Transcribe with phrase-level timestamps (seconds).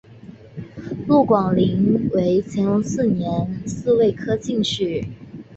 [1.05, 5.05] 陆广霖为乾隆四年己未科进士。